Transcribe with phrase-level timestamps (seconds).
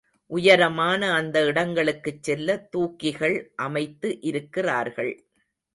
[0.31, 5.13] உயரமான அந்த இடங்களுக்குச் செல்ல தூக்கிகள் அமைத்து இருக்கிறார்கள்.